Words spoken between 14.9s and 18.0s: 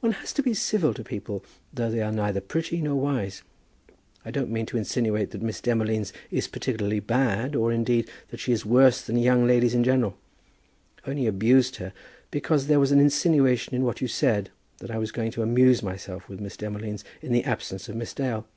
I was going to amuse myself with Miss Demolines in the absence of